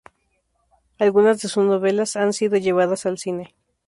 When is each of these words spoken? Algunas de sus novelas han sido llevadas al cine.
Algunas 0.97 1.43
de 1.43 1.47
sus 1.47 1.63
novelas 1.63 2.15
han 2.15 2.33
sido 2.33 2.57
llevadas 2.57 3.05
al 3.05 3.19
cine. 3.19 3.53